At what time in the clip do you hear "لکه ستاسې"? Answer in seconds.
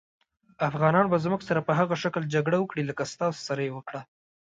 2.89-3.41